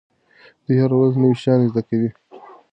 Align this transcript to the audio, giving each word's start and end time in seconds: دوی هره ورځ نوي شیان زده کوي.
دوی 0.65 0.77
هره 0.83 0.95
ورځ 0.99 1.13
نوي 1.21 1.35
شیان 1.41 1.61
زده 1.69 1.81
کوي. 1.89 2.09